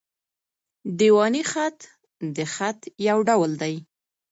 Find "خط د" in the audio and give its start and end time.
1.51-2.37